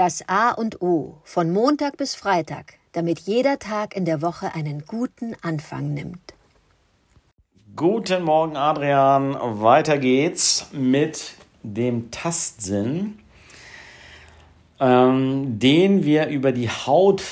Das 0.00 0.26
A 0.28 0.52
und 0.52 0.80
O 0.80 1.18
von 1.24 1.52
Montag 1.52 1.98
bis 1.98 2.14
Freitag, 2.14 2.78
damit 2.92 3.18
jeder 3.18 3.58
Tag 3.58 3.94
in 3.94 4.06
der 4.06 4.22
Woche 4.22 4.54
einen 4.54 4.86
guten 4.86 5.36
Anfang 5.42 5.92
nimmt. 5.92 6.32
Guten 7.76 8.22
Morgen, 8.22 8.56
Adrian. 8.56 9.36
Weiter 9.60 9.98
geht's 9.98 10.68
mit 10.72 11.34
dem 11.62 12.10
Tastsinn, 12.10 13.18
ähm, 14.80 15.58
den 15.58 16.02
wir 16.02 16.28
über 16.28 16.52
die 16.52 16.70
Haut 16.70 17.22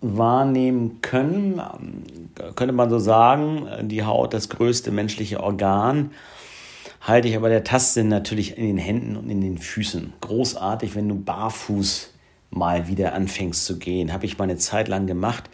wahrnehmen 0.00 1.02
können. 1.02 1.60
Ähm, 1.60 2.30
könnte 2.54 2.72
man 2.72 2.88
so 2.88 2.98
sagen, 2.98 3.68
die 3.82 4.04
Haut 4.04 4.32
das 4.32 4.48
größte 4.48 4.90
menschliche 4.90 5.42
Organ 5.42 6.12
halte 7.04 7.28
ich 7.28 7.36
aber 7.36 7.50
der 7.50 7.64
Tastsinn 7.64 8.08
natürlich 8.08 8.56
in 8.56 8.66
den 8.66 8.78
Händen 8.78 9.16
und 9.16 9.30
in 9.30 9.40
den 9.40 9.58
Füßen. 9.58 10.14
Großartig, 10.20 10.94
wenn 10.94 11.08
du 11.08 11.14
barfuß 11.14 12.10
mal 12.50 12.88
wieder 12.88 13.14
anfängst 13.14 13.66
zu 13.66 13.78
gehen. 13.78 14.12
Habe 14.12 14.24
ich 14.26 14.38
mal 14.38 14.44
eine 14.44 14.56
Zeit 14.56 14.88
lang 14.88 15.06
gemacht. 15.06 15.44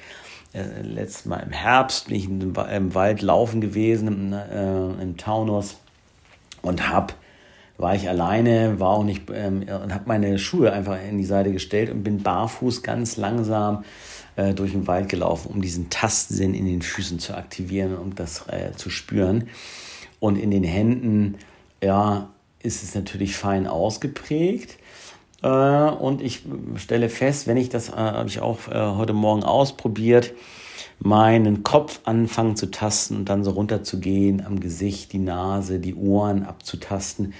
Äh, 0.52 0.82
letztes 0.82 1.26
Mal 1.26 1.40
im 1.40 1.52
Herbst 1.52 2.06
bin 2.06 2.16
ich 2.16 2.26
im, 2.26 2.94
Wald 2.94 3.22
laufen 3.22 3.60
gewesen, 3.60 4.08
im, 4.08 4.32
äh, 4.32 5.14
Taunus 5.16 5.78
und 6.62 6.88
habe 6.88 7.14
war 7.78 7.94
ich 7.94 8.10
alleine, 8.10 8.78
war 8.78 8.90
auch 8.90 9.04
nicht 9.04 9.30
ähm, 9.32 9.62
und 9.62 9.94
habe 9.94 10.04
meine 10.04 10.38
Schuhe 10.38 10.70
einfach 10.70 10.98
in 11.02 11.16
die 11.16 11.24
Seite 11.24 11.50
gestellt 11.50 11.88
und 11.88 12.02
bin 12.02 12.22
barfuß 12.22 12.82
ganz 12.82 13.16
langsam 13.16 13.84
äh, 14.36 14.52
durch 14.52 14.72
den 14.72 14.86
Wald 14.86 15.08
gelaufen, 15.08 15.50
um 15.50 15.62
diesen 15.62 15.88
Tastsinn 15.88 16.52
in 16.52 16.66
den 16.66 16.82
Füßen 16.82 17.18
zu 17.20 17.34
aktivieren 17.34 17.94
und 17.94 18.02
um 18.02 18.14
das 18.14 18.44
zu 18.76 18.90
spüren. 18.90 19.48
Und 20.20 20.36
in 20.36 20.50
den 20.50 20.64
Händen, 20.64 21.36
ja, 21.82 22.28
ist 22.62 22.82
es 22.82 22.94
natürlich 22.94 23.36
fein 23.36 23.66
ausgeprägt. 23.66 24.78
Äh, 25.42 25.48
und 25.48 26.20
ich 26.20 26.42
stelle 26.76 27.08
fest, 27.08 27.46
wenn 27.46 27.56
ich 27.56 27.70
das, 27.70 27.88
äh, 27.88 27.92
habe 27.92 28.28
ich 28.28 28.40
auch 28.40 28.68
äh, 28.68 28.74
heute 28.74 29.14
Morgen 29.14 29.42
ausprobiert, 29.42 30.32
meinen 30.98 31.62
Kopf 31.62 32.00
anfangen 32.04 32.56
zu 32.56 32.70
tasten 32.70 33.16
und 33.16 33.28
dann 33.28 33.42
so 33.42 33.52
runter 33.52 33.82
zu 33.82 34.00
gehen, 34.00 34.44
am 34.44 34.60
Gesicht, 34.60 35.12
die 35.12 35.18
Nase, 35.18 35.78
die 35.80 35.94
Ohren 35.94 36.44
abzutasten. 36.44 37.32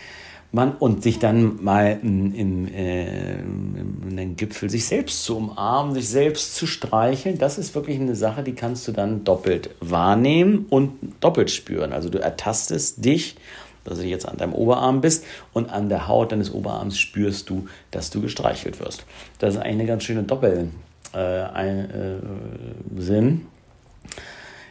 Man, 0.52 0.72
und 0.72 1.02
sich 1.04 1.20
dann 1.20 1.62
mal 1.62 2.00
in, 2.02 2.34
in, 2.34 2.74
äh, 2.74 3.38
in 3.38 4.16
den 4.16 4.36
Gipfel 4.36 4.68
sich 4.68 4.84
selbst 4.84 5.24
zu 5.24 5.36
umarmen, 5.36 5.94
sich 5.94 6.08
selbst 6.08 6.56
zu 6.56 6.66
streicheln, 6.66 7.38
das 7.38 7.56
ist 7.56 7.74
wirklich 7.76 8.00
eine 8.00 8.16
Sache, 8.16 8.42
die 8.42 8.54
kannst 8.54 8.88
du 8.88 8.92
dann 8.92 9.22
doppelt 9.22 9.70
wahrnehmen 9.80 10.66
und 10.68 10.92
doppelt 11.20 11.52
spüren. 11.52 11.92
Also 11.92 12.08
du 12.08 12.18
ertastest 12.18 13.04
dich, 13.04 13.36
dass 13.84 13.98
du 13.98 14.04
jetzt 14.04 14.28
an 14.28 14.36
deinem 14.38 14.52
Oberarm 14.52 15.00
bist 15.00 15.24
und 15.52 15.70
an 15.70 15.88
der 15.88 16.08
Haut 16.08 16.32
deines 16.32 16.52
Oberarms 16.52 16.98
spürst 16.98 17.48
du, 17.48 17.68
dass 17.90 18.10
du 18.10 18.20
gestreichelt 18.20 18.80
wirst. 18.80 19.04
Das 19.38 19.54
ist 19.54 19.60
eigentlich 19.60 19.74
eine 19.74 19.86
ganz 19.86 20.04
schöne 20.04 20.24
Doppelsinn. 20.24 20.72
Äh, 21.14 21.42
äh, 21.42 22.18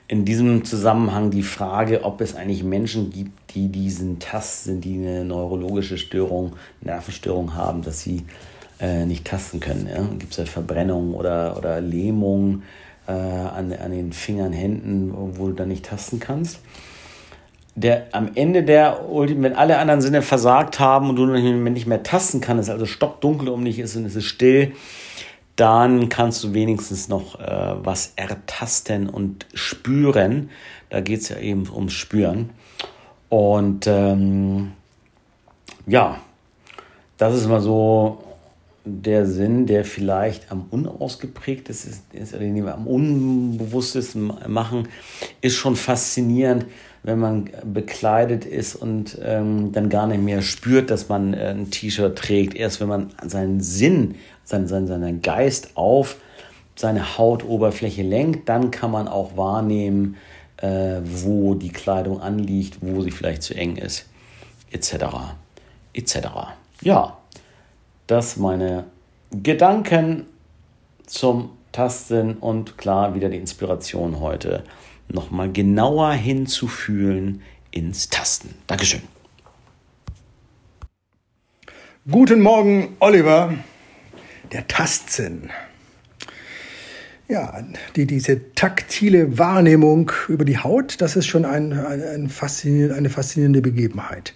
in 0.09 0.25
diesem 0.25 0.65
Zusammenhang 0.65 1.29
die 1.29 1.43
Frage, 1.43 2.03
ob 2.03 2.19
es 2.19 2.35
eigentlich 2.35 2.63
Menschen 2.63 3.11
gibt, 3.11 3.55
die 3.55 3.69
diesen 3.69 4.17
Tasten, 4.17 4.81
die 4.81 4.95
eine 4.95 5.23
neurologische 5.23 5.99
Störung, 5.99 6.53
Nervenstörung 6.81 7.53
haben, 7.53 7.83
dass 7.83 8.01
sie 8.01 8.25
äh, 8.81 9.05
nicht 9.05 9.25
tasten 9.25 9.59
können. 9.59 9.87
Ja? 9.87 10.01
Gibt 10.17 10.31
es 10.31 10.37
ja 10.37 10.45
Verbrennungen 10.45 11.13
oder, 11.13 11.55
oder 11.57 11.79
Lähmungen 11.79 12.63
äh, 13.07 13.11
an, 13.11 13.71
an 13.71 13.91
den 13.91 14.11
Fingern, 14.11 14.51
Händen, 14.51 15.13
wo 15.37 15.47
du 15.47 15.53
dann 15.53 15.67
nicht 15.67 15.85
tasten 15.85 16.19
kannst. 16.19 16.59
Der, 17.75 18.07
am 18.11 18.31
Ende 18.33 18.63
der 18.63 18.99
wenn 19.07 19.53
alle 19.53 19.77
anderen 19.77 20.01
Sinne 20.01 20.23
versagt 20.23 20.79
haben 20.79 21.09
und 21.09 21.17
du 21.17 21.27
nicht 21.27 21.85
mehr 21.85 22.01
tasten 22.01 22.41
kannst, 22.41 22.71
also 22.71 22.87
stockdunkel 22.87 23.49
um 23.49 23.63
dich 23.63 23.77
ist 23.77 23.95
und 23.95 24.05
es 24.05 24.15
ist 24.15 24.25
still, 24.25 24.73
dann 25.59 26.07
kannst 26.07 26.43
du 26.43 26.53
wenigstens 26.53 27.09
noch 27.09 27.39
äh, 27.39 27.75
was 27.83 28.13
ertasten 28.15 29.09
und 29.09 29.45
spüren. 29.53 30.49
Da 30.89 31.01
geht 31.01 31.21
es 31.21 31.29
ja 31.29 31.37
eben 31.37 31.69
ums 31.69 31.93
Spüren. 31.93 32.51
Und 33.27 33.85
ähm, 33.87 34.71
ja, 35.85 36.21
das 37.17 37.35
ist 37.35 37.47
mal 37.47 37.59
so 37.59 38.23
der 38.85 39.25
Sinn, 39.25 39.65
der 39.65 39.83
vielleicht 39.83 40.51
am 40.51 40.65
unausgeprägtesten 40.71 41.91
ist, 42.13 42.33
ist 42.33 42.33
den 42.33 42.55
wir 42.55 42.73
am 42.73 42.87
unbewusstesten 42.87 44.31
machen, 44.47 44.87
ist 45.41 45.57
schon 45.57 45.75
faszinierend, 45.75 46.65
wenn 47.03 47.19
man 47.19 47.49
bekleidet 47.63 48.45
ist 48.45 48.75
und 48.75 49.17
ähm, 49.23 49.71
dann 49.71 49.89
gar 49.89 50.07
nicht 50.07 50.21
mehr 50.21 50.41
spürt, 50.41 50.91
dass 50.91 51.09
man 51.09 51.33
äh, 51.33 51.47
ein 51.47 51.71
T-Shirt 51.71 52.17
trägt. 52.17 52.55
Erst 52.55 52.81
wenn 52.81 52.89
man 52.89 53.11
seinen 53.25 53.61
Sinn 53.61 54.15
seinen, 54.49 54.67
seinen, 54.67 54.87
seinen 54.87 55.21
Geist 55.21 55.71
auf 55.75 56.17
seine 56.75 57.17
Hautoberfläche 57.17 58.03
lenkt, 58.03 58.47
dann 58.47 58.71
kann 58.71 58.91
man 58.91 59.07
auch 59.07 59.35
wahrnehmen, 59.35 60.15
äh, 60.57 61.01
wo 61.03 61.53
die 61.53 61.69
Kleidung 61.69 62.21
anliegt, 62.21 62.77
wo 62.81 63.01
sie 63.01 63.11
vielleicht 63.11 63.43
zu 63.43 63.53
eng 63.53 63.75
ist, 63.75 64.05
etc. 64.71 64.93
etc. 65.93 66.17
Ja, 66.81 67.17
das 68.07 68.37
meine 68.37 68.85
Gedanken 69.31 70.25
zum 71.05 71.51
Tasten 71.71 72.37
und 72.37 72.77
klar 72.77 73.13
wieder 73.13 73.29
die 73.29 73.37
Inspiration 73.37 74.19
heute, 74.19 74.63
nochmal 75.11 75.51
genauer 75.51 76.13
hinzufühlen 76.13 77.41
ins 77.71 78.09
Tasten. 78.09 78.55
Dankeschön. 78.67 79.01
Guten 82.09 82.41
Morgen, 82.41 82.95
Oliver 82.99 83.53
der 84.51 84.67
Tastsinn. 84.67 85.49
Ja, 87.27 87.63
die, 87.95 88.07
diese 88.07 88.53
taktile 88.55 89.37
Wahrnehmung 89.37 90.11
über 90.27 90.45
die 90.45 90.57
Haut, 90.57 90.99
das 90.99 91.15
ist 91.15 91.27
schon 91.27 91.45
ein, 91.45 91.73
ein, 91.73 92.01
ein 92.01 92.29
faszinierende, 92.29 92.95
eine 92.95 93.09
faszinierende 93.09 93.61
Begebenheit. 93.61 94.33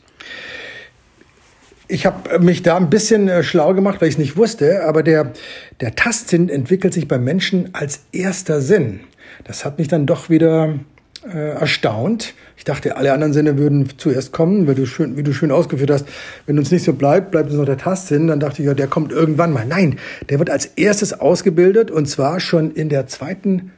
Ich 1.93 2.07
habe 2.07 2.39
mich 2.39 2.63
da 2.63 2.75
ein 2.77 2.89
bisschen 2.89 3.27
äh, 3.27 3.43
schlau 3.43 3.75
gemacht, 3.75 4.01
weil 4.01 4.07
ich 4.07 4.15
es 4.15 4.17
nicht 4.17 4.35
wusste, 4.35 4.83
aber 4.83 5.03
der, 5.03 5.31
der 5.79 5.93
Tastsinn 5.93 6.49
entwickelt 6.49 6.91
sich 6.91 7.07
beim 7.07 7.23
Menschen 7.23 7.69
als 7.75 8.05
erster 8.11 8.61
Sinn. 8.61 9.01
Das 9.43 9.63
hat 9.63 9.77
mich 9.77 9.89
dann 9.89 10.07
doch 10.07 10.27
wieder 10.27 10.79
äh, 11.23 11.51
erstaunt. 11.51 12.33
Ich 12.57 12.63
dachte, 12.63 12.97
alle 12.97 13.13
anderen 13.13 13.31
Sinne 13.31 13.59
würden 13.59 13.87
zuerst 13.95 14.31
kommen, 14.31 14.65
weil 14.65 14.73
du 14.73 14.87
schön, 14.87 15.17
wie 15.17 15.21
du 15.21 15.33
schön 15.33 15.51
ausgeführt 15.51 15.91
hast. 15.91 16.07
Wenn 16.47 16.57
uns 16.57 16.71
nicht 16.71 16.83
so 16.83 16.93
bleibt, 16.93 17.29
bleibt 17.29 17.51
uns 17.51 17.59
noch 17.59 17.65
der 17.65 17.77
Tastsinn. 17.77 18.25
Dann 18.25 18.39
dachte 18.39 18.63
ich, 18.63 18.67
ja, 18.67 18.73
der 18.73 18.87
kommt 18.87 19.11
irgendwann 19.11 19.53
mal. 19.53 19.67
Nein, 19.67 19.99
der 20.29 20.39
wird 20.39 20.49
als 20.49 20.65
erstes 20.65 21.13
ausgebildet 21.13 21.91
und 21.91 22.07
zwar 22.07 22.39
schon 22.39 22.71
in 22.71 22.89
der 22.89 23.05
zweiten, 23.05 23.71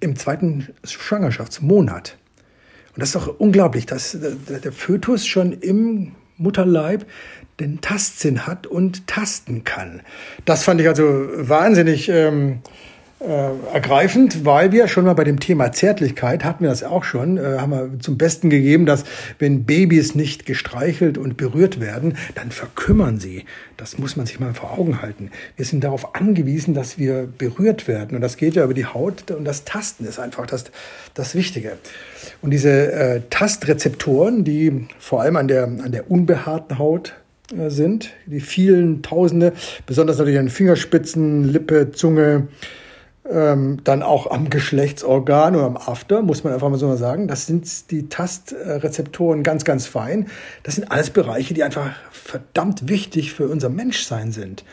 im 0.00 0.16
zweiten 0.16 0.70
Schwangerschaftsmonat. 0.82 2.16
Und 2.96 3.00
das 3.00 3.10
ist 3.10 3.14
doch 3.14 3.38
unglaublich, 3.38 3.86
dass 3.86 4.18
der 4.20 4.72
Fötus 4.72 5.24
schon 5.24 5.52
im 5.52 6.16
Mutterleib 6.36 7.06
den 7.60 7.80
Tastsinn 7.80 8.46
hat 8.46 8.66
und 8.66 9.06
tasten 9.06 9.64
kann. 9.64 10.02
Das 10.44 10.64
fand 10.64 10.80
ich 10.80 10.88
also 10.88 11.04
wahnsinnig 11.04 12.08
ähm, 12.08 12.60
äh, 13.22 13.50
ergreifend, 13.72 14.44
weil 14.44 14.72
wir 14.72 14.88
schon 14.88 15.04
mal 15.04 15.14
bei 15.14 15.24
dem 15.24 15.38
Thema 15.38 15.72
Zärtlichkeit 15.72 16.44
hatten 16.44 16.64
wir 16.64 16.70
das 16.70 16.82
auch 16.82 17.04
schon, 17.04 17.36
äh, 17.36 17.58
haben 17.58 17.70
wir 17.70 17.98
zum 18.00 18.18
Besten 18.18 18.50
gegeben, 18.50 18.84
dass 18.84 19.04
wenn 19.38 19.64
Babys 19.64 20.14
nicht 20.14 20.44
gestreichelt 20.44 21.18
und 21.18 21.36
berührt 21.36 21.80
werden, 21.80 22.16
dann 22.34 22.50
verkümmern 22.50 23.20
sie. 23.20 23.44
Das 23.76 23.98
muss 23.98 24.16
man 24.16 24.26
sich 24.26 24.40
mal 24.40 24.54
vor 24.54 24.78
Augen 24.78 25.02
halten. 25.02 25.30
Wir 25.56 25.64
sind 25.64 25.84
darauf 25.84 26.14
angewiesen, 26.14 26.74
dass 26.74 26.98
wir 26.98 27.28
berührt 27.38 27.86
werden 27.86 28.16
und 28.16 28.20
das 28.20 28.36
geht 28.36 28.54
ja 28.54 28.64
über 28.64 28.74
die 28.74 28.86
Haut 28.86 29.30
und 29.30 29.44
das 29.44 29.64
Tasten 29.64 30.04
ist 30.04 30.18
einfach 30.18 30.46
das, 30.46 30.64
das 31.14 31.34
Wichtige. 31.34 31.72
Und 32.40 32.50
diese 32.50 32.92
äh, 32.92 33.20
Tastrezeptoren, 33.30 34.44
die 34.44 34.86
vor 34.98 35.22
allem 35.22 35.36
an 35.36 35.48
der, 35.48 35.64
an 35.64 35.92
der 35.92 36.10
unbehaarten 36.10 36.78
Haut 36.78 37.14
äh, 37.56 37.70
sind, 37.70 38.10
die 38.26 38.40
vielen 38.40 39.02
Tausende, 39.02 39.52
besonders 39.86 40.18
natürlich 40.18 40.40
an 40.40 40.48
Fingerspitzen, 40.48 41.44
Lippe, 41.44 41.92
Zunge, 41.92 42.48
ähm, 43.30 43.78
dann 43.84 44.02
auch 44.02 44.30
am 44.30 44.50
Geschlechtsorgan 44.50 45.54
oder 45.54 45.66
am 45.66 45.76
After, 45.76 46.22
muss 46.22 46.42
man 46.42 46.52
einfach 46.52 46.68
mal 46.68 46.78
so 46.78 46.94
sagen. 46.96 47.28
Das 47.28 47.46
sind 47.46 47.90
die 47.90 48.08
Tastrezeptoren 48.08 49.42
ganz, 49.42 49.64
ganz 49.64 49.86
fein. 49.86 50.26
Das 50.64 50.74
sind 50.74 50.90
alles 50.90 51.10
Bereiche, 51.10 51.54
die 51.54 51.62
einfach 51.62 51.90
verdammt 52.10 52.88
wichtig 52.88 53.32
für 53.32 53.48
unser 53.48 53.68
Menschsein 53.68 54.32
sind. 54.32 54.64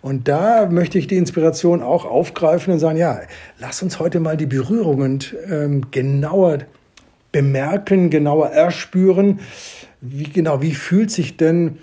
Und 0.00 0.28
da 0.28 0.66
möchte 0.66 0.98
ich 0.98 1.08
die 1.08 1.18
Inspiration 1.18 1.82
auch 1.82 2.06
aufgreifen 2.06 2.72
und 2.72 2.78
sagen, 2.78 2.98
ja, 2.98 3.20
lass 3.58 3.82
uns 3.82 3.98
heute 3.98 4.18
mal 4.18 4.36
die 4.36 4.46
Berührungen 4.46 5.20
ähm, 5.50 5.90
genauer 5.90 6.60
bemerken, 7.32 8.10
genauer 8.10 8.48
erspüren. 8.48 9.40
Wie 10.00 10.24
genau, 10.24 10.62
wie 10.62 10.74
fühlt 10.74 11.10
sich 11.10 11.36
denn 11.36 11.78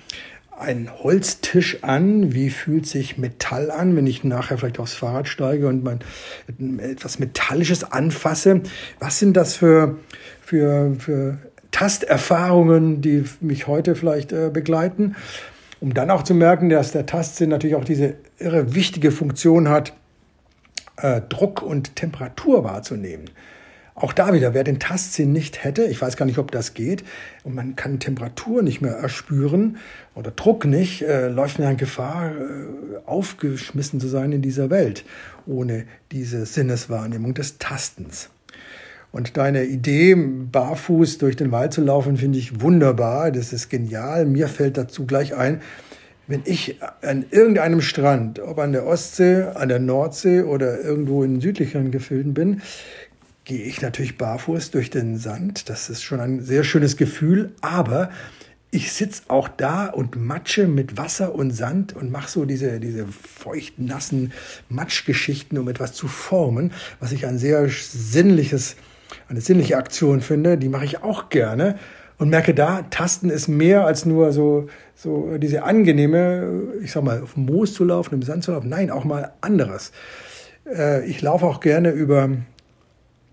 ein 0.60 0.90
Holztisch 1.04 1.84
an? 1.84 2.34
Wie 2.34 2.50
fühlt 2.50 2.88
sich 2.88 3.18
Metall 3.18 3.72
an, 3.72 3.96
wenn 3.96 4.08
ich 4.08 4.24
nachher 4.24 4.58
vielleicht 4.58 4.80
aufs 4.80 4.94
Fahrrad 4.94 5.28
steige 5.28 5.68
und 5.68 5.84
mein 5.84 6.00
etwas 6.80 7.20
Metallisches 7.20 7.84
anfasse? 7.84 8.62
Was 9.00 9.20
sind 9.20 9.38
das 9.38 9.56
für, 9.56 9.98
für, 10.42 10.96
für 10.98 11.38
Tasterfahrungen, 11.72 13.02
die 13.02 13.26
mich 13.40 13.68
heute 13.68 13.96
vielleicht 13.96 14.32
äh, 14.32 14.50
begleiten? 14.52 15.16
um 15.80 15.94
dann 15.94 16.10
auch 16.10 16.24
zu 16.24 16.34
merken, 16.34 16.70
dass 16.70 16.92
der 16.92 17.06
Tastsinn 17.06 17.50
natürlich 17.50 17.76
auch 17.76 17.86
diese 17.86 18.16
irre 18.40 18.74
wichtige 18.74 19.12
Funktion 19.12 19.70
hat, 19.70 19.94
äh, 20.98 21.22
Druck 21.30 21.62
und 21.62 21.96
Temperatur 21.96 22.64
wahrzunehmen. 22.64 23.30
Auch 24.00 24.14
da 24.14 24.32
wieder, 24.32 24.54
wer 24.54 24.64
den 24.64 24.78
Tastsinn 24.78 25.32
nicht 25.32 25.64
hätte, 25.64 25.86
ich 25.86 26.00
weiß 26.00 26.18
gar 26.18 26.28
nicht, 26.28 26.38
ob 26.38 26.52
das 26.52 26.76
geht, 26.76 27.04
und 27.44 27.56
man 27.56 27.76
kann 27.76 28.00
Temperatur 28.00 28.62
nicht 28.62 28.80
mehr 28.80 28.92
erspüren 28.92 29.78
oder 30.14 30.30
Druck 30.30 30.66
nicht, 30.66 31.02
äh, 31.02 31.30
läuft 31.30 31.58
man 31.58 31.72
in 31.72 31.78
Gefahr, 31.78 32.30
äh, 32.30 33.08
aufgeschmissen 33.08 34.00
zu 34.00 34.08
sein 34.08 34.32
in 34.34 34.44
dieser 34.44 34.70
Welt, 34.70 35.04
ohne 35.48 35.86
diese 36.12 36.46
Sinneswahrnehmung 36.46 37.34
des 37.34 37.58
Tastens. 37.58 38.30
Und 39.12 39.36
deine 39.36 39.64
Idee, 39.64 40.14
barfuß 40.14 41.18
durch 41.18 41.36
den 41.36 41.52
Wald 41.52 41.74
zu 41.74 41.82
laufen, 41.82 42.18
finde 42.18 42.38
ich 42.38 42.62
wunderbar. 42.62 43.32
Das 43.32 43.52
ist 43.52 43.70
genial. 43.70 44.28
Mir 44.28 44.48
fällt 44.48 44.78
dazu 44.78 45.08
gleich 45.08 45.34
ein, 45.34 45.62
wenn 46.28 46.42
ich 46.44 46.80
an 47.02 47.26
irgendeinem 47.32 47.82
Strand, 47.82 48.40
ob 48.40 48.60
an 48.60 48.74
der 48.74 48.86
Ostsee, 48.86 49.44
an 49.56 49.70
der 49.70 49.80
Nordsee 49.80 50.42
oder 50.42 50.82
irgendwo 50.82 51.24
in 51.24 51.40
südlicheren 51.40 51.90
Gefilden 51.90 52.34
bin, 52.34 52.62
gehe 53.48 53.64
ich 53.64 53.82
natürlich 53.82 54.18
barfuß 54.18 54.72
durch 54.72 54.90
den 54.90 55.18
Sand. 55.18 55.70
Das 55.70 55.90
ist 55.90 56.04
schon 56.04 56.20
ein 56.20 56.42
sehr 56.42 56.66
schönes 56.66 56.98
Gefühl, 56.98 57.54
aber 57.62 58.10
ich 58.72 58.92
sitze 58.92 59.24
auch 59.30 59.48
da 59.48 59.86
und 59.86 60.18
matsche 60.18 60.68
mit 60.68 60.98
Wasser 60.98 61.34
und 61.34 61.52
Sand 61.52 61.96
und 61.96 62.12
mache 62.12 62.30
so 62.30 62.44
diese, 62.44 62.82
diese 62.82 63.08
feucht 63.08 63.80
nassen 63.80 64.34
Matschgeschichten, 64.68 65.58
um 65.58 65.70
etwas 65.70 65.94
zu 65.94 66.10
formen, 66.10 66.74
was 67.00 67.14
ich 67.14 67.26
ein 67.26 67.38
sehr 67.38 67.70
sinnliches, 67.70 68.76
eine 69.30 69.40
sinnliche 69.40 69.78
Aktion 69.78 70.20
finde. 70.20 70.58
Die 70.58 70.68
mache 70.68 70.84
ich 70.84 71.02
auch 71.02 71.30
gerne 71.30 71.80
und 72.18 72.28
merke 72.30 72.54
da, 72.54 72.82
Tasten 72.90 73.30
ist 73.30 73.48
mehr 73.48 73.86
als 73.86 74.06
nur 74.06 74.34
so, 74.34 74.68
so 74.94 75.38
diese 75.38 75.64
angenehme, 75.64 76.74
ich 76.84 76.92
sag 76.92 77.06
mal, 77.06 77.22
auf 77.22 77.38
Moos 77.38 77.74
zu 77.74 77.86
laufen, 77.86 78.16
im 78.16 78.24
Sand 78.24 78.44
zu 78.44 78.52
laufen. 78.52 78.68
Nein, 78.68 78.92
auch 78.92 79.06
mal 79.06 79.32
anderes. 79.40 79.94
Äh, 80.70 81.06
ich 81.06 81.22
laufe 81.22 81.46
auch 81.46 81.62
gerne 81.62 81.92
über 81.92 82.30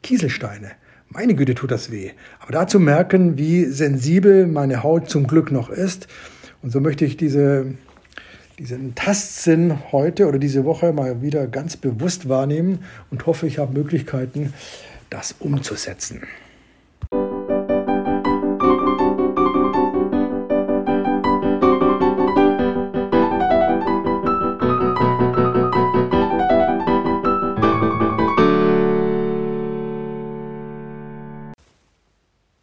Kieselsteine. 0.05 0.73
Meine 1.09 1.35
Güte, 1.35 1.55
tut 1.55 1.71
das 1.71 1.91
weh. 1.91 2.11
Aber 2.39 2.53
da 2.53 2.67
zu 2.67 2.79
merken, 2.79 3.39
wie 3.39 3.65
sensibel 3.65 4.47
meine 4.47 4.83
Haut 4.83 5.09
zum 5.09 5.27
Glück 5.27 5.51
noch 5.51 5.71
ist. 5.71 6.09
Und 6.63 6.71
so 6.71 6.81
möchte 6.81 7.05
ich 7.05 7.17
diese, 7.17 7.75
diesen 8.59 8.95
Tastsinn 8.95 9.93
heute 9.93 10.29
oder 10.29 10.39
diese 10.39 10.65
Woche 10.65 10.93
mal 10.93 11.23
wieder 11.23 11.47
ganz 11.47 11.77
bewusst 11.77 12.29
wahrnehmen 12.29 12.81
und 13.11 13.27
hoffe, 13.27 13.47
ich 13.47 13.59
habe 13.59 13.73
Möglichkeiten, 13.73 14.53
das 15.09 15.35
umzusetzen. 15.39 16.23